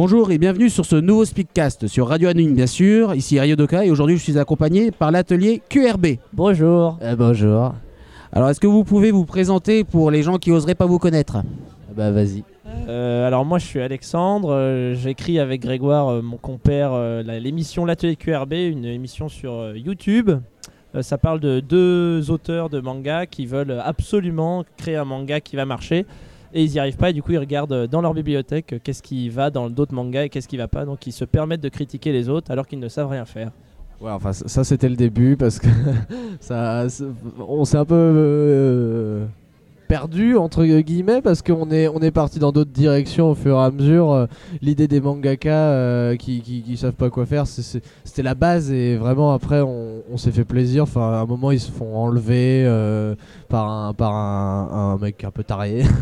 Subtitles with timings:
[0.00, 3.16] Bonjour et bienvenue sur ce nouveau Speakcast sur Radio Anonyme bien sûr.
[3.16, 6.18] Ici Rio Doka et aujourd'hui je suis accompagné par l'atelier QRB.
[6.32, 7.00] Bonjour.
[7.02, 7.74] Euh, bonjour.
[8.32, 11.38] Alors est-ce que vous pouvez vous présenter pour les gens qui oseraient pas vous connaître?
[11.96, 12.44] Bah vas-y.
[12.88, 17.40] Euh, alors moi je suis Alexandre, euh, j'écris avec Grégoire, euh, mon compère, euh, la-
[17.40, 20.30] l'émission L'Atelier QRB, une émission sur euh, YouTube.
[20.94, 25.56] Euh, ça parle de deux auteurs de manga qui veulent absolument créer un manga qui
[25.56, 26.06] va marcher.
[26.54, 28.78] Et ils n'y arrivent pas et du coup ils regardent euh, dans leur bibliothèque euh,
[28.82, 30.84] qu'est-ce qui va dans d'autres mangas et qu'est-ce qui va pas.
[30.86, 33.50] Donc ils se permettent de critiquer les autres alors qu'ils ne savent rien faire.
[34.00, 35.66] Ouais, enfin ça c'était le début parce que
[36.40, 36.86] ça-
[37.38, 39.26] on s'est un peu euh,
[39.88, 43.60] perdu entre guillemets parce qu'on est on est parti dans d'autres directions au fur et
[43.64, 44.12] à mesure.
[44.12, 44.26] Euh,
[44.60, 48.96] L'idée des mangaka euh, qui, qui, qui savent pas quoi faire, c'était la base et
[48.96, 50.82] vraiment après on, on s'est fait plaisir.
[50.84, 53.14] Enfin à un moment ils se font enlever euh,
[53.48, 55.82] par un par un, un mec un peu taré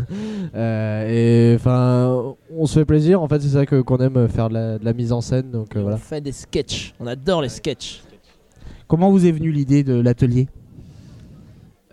[0.54, 3.22] Euh, et enfin on se fait plaisir.
[3.22, 5.50] En fait c'est ça que qu'on aime faire de la, de la mise en scène
[5.50, 5.96] donc euh, voilà.
[5.96, 8.02] On fait des sketchs, on adore les sketchs.
[8.88, 10.48] Comment vous est venue l'idée de l'atelier?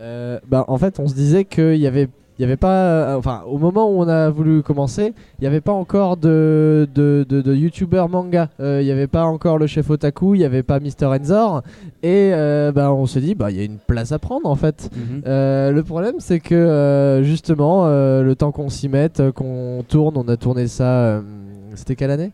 [0.03, 3.15] Euh, bah, en fait, on se disait qu'il y avait, il y avait pas, euh,
[3.15, 7.25] enfin, au moment où on a voulu commencer, il n'y avait pas encore de, de,
[7.29, 8.49] de, de youtubeur manga.
[8.59, 11.61] Euh, Il n'y avait pas encore le chef otaku, il n'y avait pas Mister Enzor,
[12.01, 14.55] et euh, bah, on se dit, bah, il y a une place à prendre en
[14.55, 14.89] fait.
[15.25, 19.83] Euh, le problème, c'est que euh, justement, euh, le temps qu'on s'y mette, euh, qu'on
[19.87, 20.83] tourne, on a tourné ça.
[20.83, 21.21] euh,
[21.75, 22.31] C'était quelle année?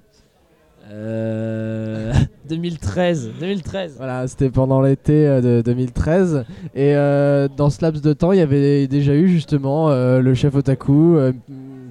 [0.90, 2.14] Euh,
[2.50, 3.96] 2013, 2013.
[3.98, 6.46] Voilà, c'était pendant l'été euh, de 2013.
[6.76, 10.34] Et euh, dans ce laps de temps, il y avait déjà eu justement euh, le
[10.34, 11.18] chef otaku,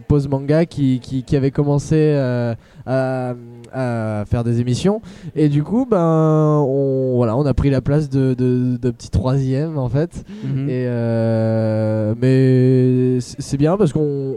[0.09, 2.15] Pose Manga, qui, qui, qui avait commencé
[2.87, 3.35] à,
[3.73, 5.01] à faire des émissions.
[5.37, 9.11] Et du coup, ben, on, voilà, on a pris la place de, de, de petit
[9.11, 10.25] troisième en fait.
[10.45, 10.69] Mhm.
[10.69, 14.35] Et euh, mais c'est bien parce qu'on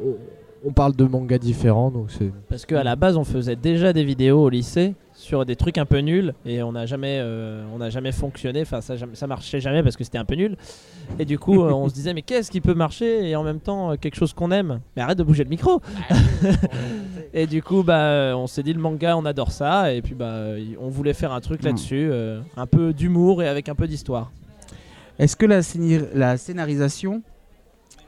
[0.66, 2.31] on- parle de mangas différents, donc c'est.
[2.49, 5.85] Parce qu'à la base, on faisait déjà des vidéos au lycée sur des trucs un
[5.85, 8.61] peu nuls et on n'a jamais, euh, on n'a jamais fonctionné.
[8.61, 10.57] Enfin, ça, ça marchait jamais parce que c'était un peu nul.
[11.19, 13.59] Et du coup, euh, on se disait, mais qu'est-ce qui peut marcher et en même
[13.59, 14.79] temps euh, quelque chose qu'on aime?
[14.95, 15.81] Mais arrête de bouger le micro
[17.33, 19.93] Et du coup, bah, on s'est dit, le manga, on adore ça.
[19.93, 20.39] Et puis, bah,
[20.79, 21.66] on voulait faire un truc Mm.
[21.67, 24.31] là-dessus, euh, un peu d'humour et avec un peu d'histoire.
[25.19, 27.22] Est-ce que la scénarisation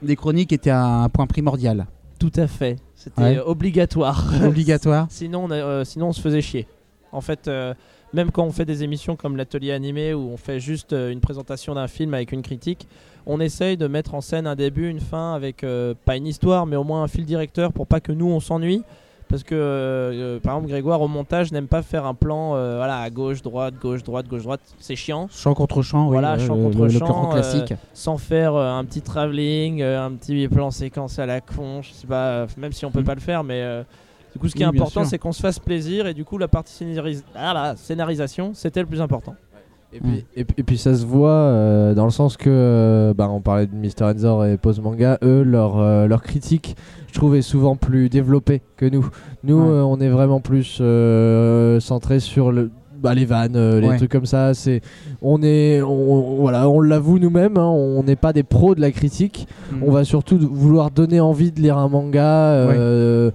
[0.02, 1.86] des chroniques était un point primordial?
[2.32, 2.78] Tout à fait.
[2.96, 3.40] C'était Ouais.
[3.40, 4.24] obligatoire.
[4.46, 6.68] Obligatoire Sinon, on a- euh, sinon, on se faisait chier.
[7.12, 7.74] En fait, euh,
[8.14, 11.20] même quand on fait des émissions comme l'atelier animé où on fait juste euh, une
[11.20, 12.88] présentation d'un film avec une critique,
[13.26, 15.66] on essaye de mettre en scène un début, une fin avec
[16.06, 18.84] pas une histoire, mais au moins un fil directeur pour pas que nous on s'ennuie.
[19.34, 19.58] Parce que, euh,
[20.36, 23.42] euh, par exemple, Grégoire au montage n'aime pas faire un plan euh, voilà, à gauche,
[23.42, 24.62] droite, gauche, droite, gauche, droite.
[24.78, 25.28] C'est chiant.
[25.32, 26.12] Chant contre oui.
[26.12, 27.00] Voilà, ouais, chant le- contre le, le
[27.30, 27.74] euh, classique.
[27.96, 31.94] Sans faire euh, un petit travelling, euh, un petit plan séquence à la con, je
[31.94, 33.06] sais pas, euh, même si on peut Mm.
[33.06, 33.82] pas le faire, mais euh,
[34.34, 36.38] du coup, ce qui est Oui, important, c'est qu'on se fasse plaisir et du coup,
[36.38, 39.34] la partie scénaris- ah là, scénarisation, c'était le plus important.
[39.96, 43.14] Et puis, et, puis- et puis ça se voit euh, dans le sens que, euh,
[43.14, 44.06] bah, on parlait de Mr.
[44.14, 46.76] Enzor et Pose Manga, eux, leur, euh, leur critique,
[47.08, 49.08] je trouve, est souvent plus développée que nous.
[49.44, 49.68] Nous, Ouais.
[49.70, 52.72] euh, on est vraiment plus euh, centré sur le,
[53.02, 53.98] bah, les vannes, euh, les Ouais.
[53.98, 54.54] trucs comme ça.
[54.56, 54.82] C'est,
[55.22, 58.92] on est, on, voilà, on l'avoue nous-mêmes, hein, on n'est pas des pros de la
[58.92, 59.48] critique.
[59.74, 59.84] Mhm.
[59.86, 63.30] On va surtout vouloir donner envie de lire un manga euh,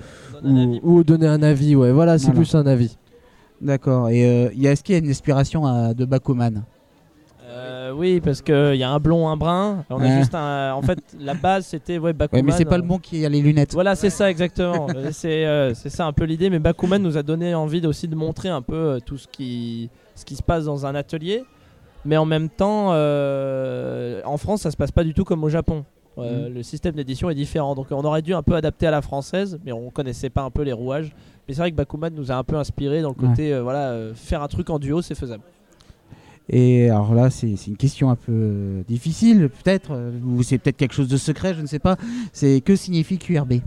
[0.44, 1.76] ou, ou donner un avis.
[1.76, 2.40] Ouais, voilà, c'est Voilà.
[2.40, 2.96] plus un avis.
[3.60, 4.08] D'accord.
[4.10, 6.64] Et euh, est-ce qu'il y a une inspiration à- de Bakuman
[7.50, 9.84] Euh, oui, parce qu'il y a un blond, un brun.
[9.90, 10.18] On a Ouais.
[10.18, 10.74] juste un.
[10.74, 12.40] En fait, la base, c'était ouais, Bakuman.
[12.44, 13.72] Ouais, mais c'est pas le euh, bon qui a les lunettes.
[13.72, 14.86] Voilà, c'est ça exactement.
[15.12, 16.50] C'est euh, ça un peu l'idée.
[16.50, 20.24] Mais Bakuman nous a donné envie aussi de montrer un peu tout ce qui, ce
[20.24, 21.42] qui se passe dans un atelier.
[22.04, 25.48] Mais en même temps, euh, en France, ça se passe pas du tout comme au
[25.48, 25.84] Japon.
[26.18, 27.74] Euh, Le système d'édition est différent.
[27.74, 30.50] Donc on aurait dû un peu adapter à la française, mais on connaissait pas un
[30.50, 31.12] peu les rouages.
[31.48, 33.88] Mais c'est vrai que Bakuman nous a un peu inspiré dans le côté, euh, voilà,
[33.88, 35.42] euh, faire un truc en duo, c'est faisable.
[36.50, 40.94] Et alors là, c'est une question un peu euh, difficile, peut-être, ou c'est peut-être quelque
[40.94, 41.96] chose de secret, je ne sais pas.
[42.32, 43.60] C'est que signifie QRB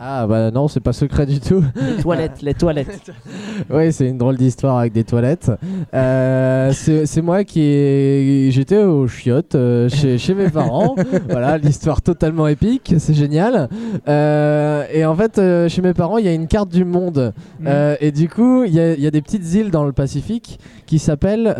[0.00, 1.64] Ah bah non, c'est pas secret du tout.
[1.74, 3.10] Les toilettes, les toilettes.
[3.70, 5.50] Oui, c'est une drôle d'histoire avec des toilettes.
[5.92, 8.48] Euh, c'est moi qui ai...
[8.52, 10.94] J'étais aux chiottes euh, chez, chez mes parents.
[11.28, 13.68] voilà, l'histoire totalement épique, c'est génial.
[14.06, 17.32] Euh, et en fait, chez mes parents, il y a une carte du monde.
[17.66, 21.00] Euh, et du coup, il y, y a des petites îles dans le Pacifique qui
[21.00, 21.56] s'appellent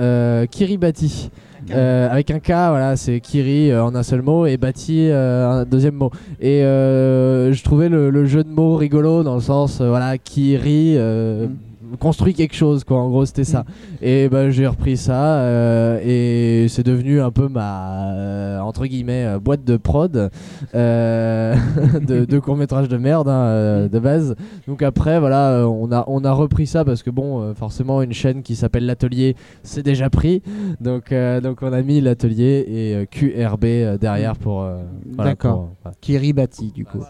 [0.50, 1.30] Kiribati.
[1.70, 5.48] Euh, avec un K, voilà, c'est Kiri euh, en un seul mot et Bati euh,
[5.48, 6.10] un deuxième mot.
[6.40, 10.94] Et euh, je trouvais le, le jeu de mots rigolo dans le sens, voilà, Kiri,
[10.96, 11.67] euh, Mm.
[11.98, 13.64] Construit quelque chose quoi en gros c'était ça
[14.02, 19.24] et bah j'ai repris ça euh, et c'est devenu un peu ma euh, entre guillemets
[19.26, 20.12] euh, boîte de prod
[20.74, 24.34] de, de court métrage de merde hein, de base
[24.66, 28.42] donc après voilà on a on a repris ça parce que bon forcément une chaîne
[28.42, 30.42] qui s'appelle l'atelier c'est déjà pris
[30.80, 31.12] donc
[31.42, 34.68] donc on a mis l'atelier et QRB derrière pour
[35.06, 35.54] voilà, D'accord.
[35.54, 35.96] pour, euh, voilà.
[36.00, 37.02] Kiribati, du coup.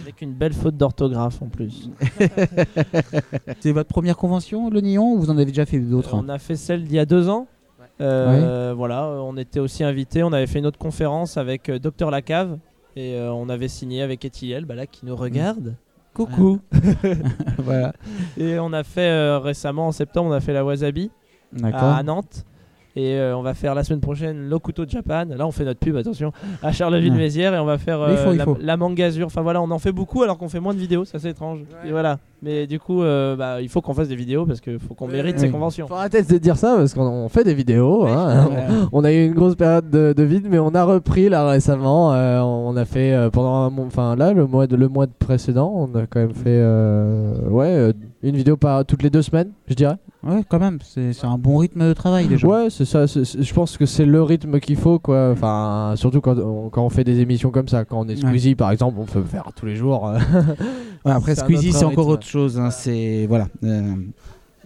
[0.00, 1.90] Avec une belle faute d'orthographe en plus.
[3.60, 6.28] C'est votre première convention, le Nyon, ou vous en avez déjà fait d'autres hein On
[6.28, 7.46] a fait celle d'il y a deux ans.
[8.00, 10.22] Euh, Voilà, on était aussi invités.
[10.22, 12.58] On avait fait une autre conférence avec euh, Docteur Lacave
[12.96, 14.26] et euh, on avait signé avec
[14.66, 15.74] bah là qui nous regarde.
[16.14, 16.60] Coucou.
[17.58, 17.92] Voilà.
[18.36, 21.10] Et on a fait euh, récemment en septembre, on a fait la Wasabi
[21.62, 22.44] à Nantes.
[22.96, 25.24] Et euh, on va faire la semaine prochaine Lokuto Japan.
[25.36, 26.32] Là, on fait notre pub, attention,
[26.62, 27.54] à Charleville-Mézières.
[27.54, 29.26] Et on va faire faut, euh, la, la Mangazure.
[29.26, 31.04] Enfin voilà, on en fait beaucoup alors qu'on fait moins de vidéos.
[31.04, 31.60] Ça, c'est étrange.
[31.86, 32.18] Et voilà.
[32.42, 35.06] Mais du coup, euh, bah, il faut qu'on fasse des vidéos parce qu'il faut qu'on
[35.06, 35.40] mérite Oui.
[35.42, 35.86] ces conventions.
[35.86, 38.06] Faut arrêter de dire ça parce qu'on on fait des vidéos.
[38.06, 38.46] hein.
[38.48, 38.56] Ouais.
[38.92, 42.12] On a eu une grosse période de, de vide, mais on a repris là récemment.
[42.14, 45.06] Euh, on a fait euh, pendant un mois, enfin là le mois de le mois
[45.06, 47.92] de précédent, on a quand même fait euh, ouais
[48.22, 49.96] une vidéo par toutes les deux semaines, je dirais.
[50.22, 52.46] Ouais, quand même, c'est c'est un bon rythme de travail déjà.
[52.46, 53.06] Ouais, c'est ça.
[53.06, 55.30] je pense que c'est le rythme qu'il faut quoi.
[55.30, 58.54] Enfin surtout quand on, quand on fait des émissions comme ça, quand on est Squeezie
[58.54, 60.08] par exemple, on peut faire tous les jours.
[60.08, 60.18] euh.
[61.06, 62.60] Ouais, après, Squeezie, c'est encore autre chose.
[62.60, 63.46] hein, C'est voilà.
[63.64, 63.94] Euh,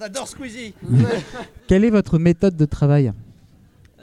[0.00, 0.74] J'adore Squeezie
[1.68, 3.12] Quelle est votre méthode de travail?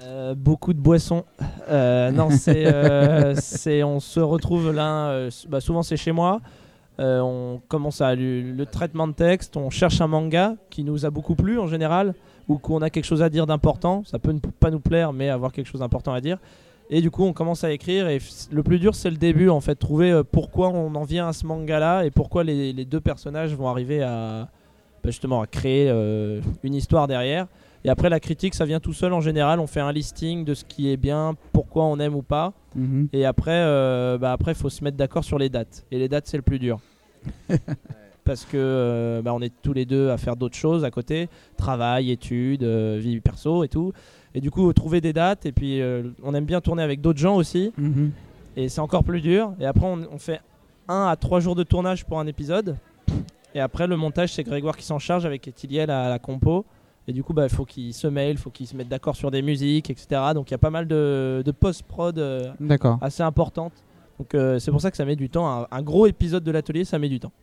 [0.03, 1.25] Euh, beaucoup de boissons.
[1.69, 5.09] Euh, non, c'est, euh, c'est, on se retrouve là.
[5.09, 6.39] euh, bah, souvent, c'est chez moi.
[6.99, 9.57] Euh, on commence à le traitement de texte.
[9.57, 12.13] On cherche un manga qui nous a beaucoup plu en général,
[12.47, 14.03] ou qu'on a quelque chose à dire d'important.
[14.05, 16.37] Ça peut ne pas nous plaire, mais avoir quelque chose d'important à dire.
[16.93, 18.09] Et du coup, on commence à écrire.
[18.09, 18.19] Et
[18.51, 21.33] le plus dur, c'est le début, en fait, trouver euh, pourquoi on en vient à
[21.33, 24.49] ce manga-là et pourquoi les, deux personnages vont arriver à
[25.03, 27.47] bah, justement créer euh, une histoire derrière.
[27.83, 29.59] Et après, la critique, ça vient tout seul en général.
[29.59, 32.53] On fait un listing de ce qui est bien, pourquoi on aime ou pas.
[32.75, 33.09] Mhm.
[33.13, 35.85] Et après, euh, bah après, faut se mettre d'accord sur les dates.
[35.91, 36.79] Et les dates, c'est le plus dur.
[38.23, 41.27] Parce que euh, bah, on est tous les deux à faire d'autres choses à côté,
[41.57, 43.93] travail, études, euh, vie perso et tout.
[44.35, 45.45] Et du coup, trouver des dates.
[45.45, 47.73] Et puis, euh, on aime bien tourner avec d'autres gens aussi.
[47.77, 48.11] Mhm.
[48.57, 49.53] Et c'est encore plus dur.
[49.59, 50.39] Et après, on, on fait
[50.87, 52.77] un à trois jours de tournage pour un épisode.
[53.55, 56.65] Et après, le montage, c'est Grégoire qui s'en charge avec Ethiliel à la compo.
[57.11, 59.17] Et du coup, bah, il faut qu'ils se mailent, il faut qu'ils se mettent d'accord
[59.17, 60.21] sur des musiques, etc.
[60.33, 62.53] Donc il y a pas mal de, de post-prod euh,
[63.01, 63.73] assez importantes.
[64.17, 65.45] Donc euh, c'est pour ça que ça met du temps.
[65.45, 67.33] Un, un gros épisode de l'atelier, ça met du temps.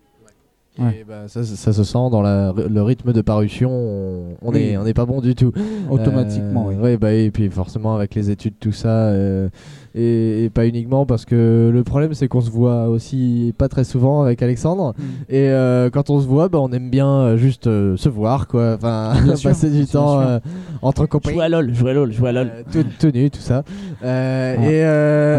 [0.78, 0.98] Ouais.
[1.00, 3.70] Et bah, ça, ça se sent dans la- le rythme de parution.
[3.70, 4.76] On, Oui.
[4.84, 5.52] n'est pas bon du tout.
[5.90, 6.82] Automatiquement, Euh, oui.
[6.82, 9.48] ouais, bah, et puis forcément avec les études, tout ça, euh,
[9.94, 13.84] et, et pas uniquement parce que le problème c'est qu'on se voit aussi pas très
[13.84, 14.94] souvent avec Alexandre.
[14.98, 15.04] Mhm.
[15.30, 18.75] Et euh, quand on se voit, bah, on aime bien juste se voir, quoi.
[18.76, 20.38] Enfin, passer du temps
[20.82, 21.32] entre copains.
[21.32, 22.50] Jouer à LoL, jouer à LoL, jouer à LoL.
[22.70, 23.64] Tout, tout nu, tout ça.
[24.02, 24.56] Ouais.
[24.62, 24.84] Et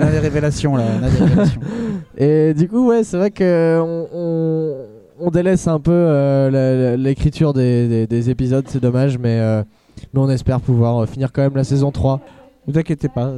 [0.04, 0.84] On a des révélations là.
[1.00, 1.62] On a des révélations.
[2.18, 4.74] et du coup, ouais, c'est vrai que on, on,
[5.20, 9.64] on délaisse un peu euh, l'écriture des, des- des épisodes, c'est dommage, mais, euh,
[10.14, 12.20] mais on espère pouvoir euh, finir quand même la saison 3.
[12.68, 13.32] Vous inquiétez pas.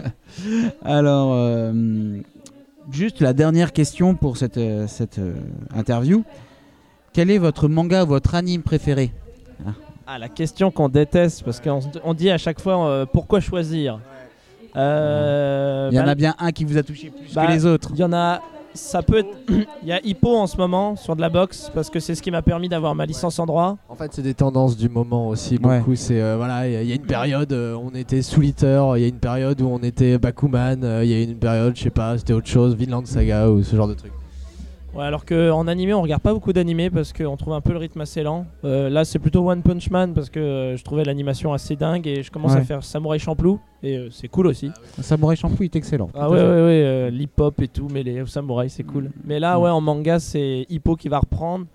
[0.84, 2.18] Alors, euh,
[2.90, 5.20] juste la dernière question pour cette, cette
[5.74, 6.24] interview.
[7.12, 9.10] Quel est votre manga, votre anime préféré?
[10.06, 13.98] Ah, la question qu'on déteste, parce qu'on dit à chaque fois euh, pourquoi choisir?
[14.76, 17.52] Euh, Il y en bah, a bien un qui vous a touché plus bah, que
[17.52, 17.90] les autres.
[17.94, 18.40] Il y en a.
[18.76, 19.36] Ça peut être.
[19.82, 22.22] Il y a Hippo en ce moment sur de la boxe parce que c'est ce
[22.22, 23.76] qui m'a permis d'avoir ma licence en droit.
[23.88, 25.58] En fait, c'est des tendances du moment aussi.
[25.62, 25.78] Ouais.
[25.78, 28.22] Beaucoup, c'est euh, voilà, il y, a- il y a une période, euh, on était
[28.22, 31.22] Soul Eater, il y a une période où on était Bakuman, euh, il y a
[31.22, 34.12] une période, je sais pas, c'était autre chose, Vinland Saga ou ce genre de truc.
[34.96, 37.78] Ouais, alors qu'en animé, on regarde pas beaucoup d'animés parce qu'on trouve un peu le
[37.78, 38.46] rythme assez lent.
[38.64, 42.06] Euh, là, c'est plutôt One Punch Man parce que euh, je trouvais l'animation assez dingue
[42.06, 42.60] et je commence Ouais.
[42.60, 44.70] à faire Samurai Champloo et euh, c'est cool aussi.
[45.00, 46.08] Samurai Champloo est excellent.
[46.14, 46.48] Ah ouais, ouais, ouais,
[46.84, 49.10] euh, l'hip-hop et tout, mais les samouraïs, c'est cool.
[49.24, 49.62] Mais là, Mm.
[49.62, 51.66] ouais, en manga, c'est Hippo qui va reprendre.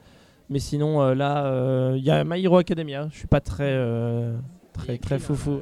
[0.49, 3.07] Mais sinon, euh, là, euh, il y a My Hero Academia.
[3.11, 4.35] Je suis pas très, euh,
[4.73, 5.61] très, très foufou.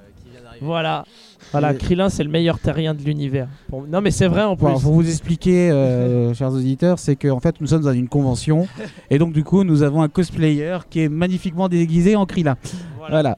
[0.61, 1.05] Voilà.
[1.51, 3.47] Voilà, Krillin, c'est le meilleur terrien de l'univers.
[3.87, 4.65] Non, mais c'est vrai en plus.
[4.65, 8.67] Bon, pour vous expliquer, euh, chers auditeurs, c'est qu'en fait, nous sommes dans une convention
[9.09, 12.55] et donc du coup, nous avons un cosplayer qui est magnifiquement déguisé en Krillin.
[12.97, 13.09] Voilà.
[13.09, 13.37] Voilà,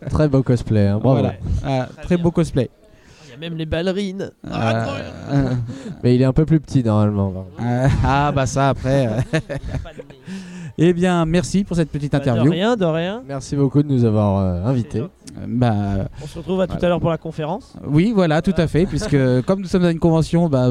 [0.10, 1.20] Très beau cosplay, hein, bravo.
[1.20, 1.34] Voilà.
[1.64, 2.70] Ah, Très beau cosplay.
[3.26, 4.30] Il y a même les ballerines.
[4.46, 4.84] Euh,
[5.32, 5.50] euh,
[6.04, 7.46] Mais il est un peu plus petit normalement.
[7.60, 9.08] euh, ah bah ça après.
[9.08, 9.40] euh.
[10.78, 12.50] Eh bien, merci pour cette petite Bah, De interview.
[12.52, 13.22] rien, de rien.
[13.26, 15.02] Merci beaucoup de nous avoir euh, invités.
[15.38, 17.74] Euh, Bah On se retrouve à tout à l'heure pour la conférence.
[17.86, 19.16] oui, voilà, tout à fait, puisque
[19.46, 20.68] comme nous sommes dans une convention, bah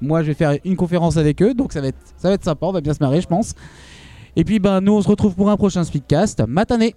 [0.00, 2.44] moi je vais faire une conférence avec eux, donc ça va être ça va être
[2.44, 3.54] sympa, on va bien se marrer, je pense.
[4.36, 6.42] Et puis bah nous on se retrouve pour un prochain Speedcast.
[6.46, 6.94] Matané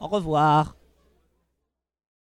[0.00, 0.75] Au revoir.